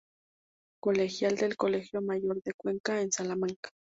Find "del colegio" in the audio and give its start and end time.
1.35-2.01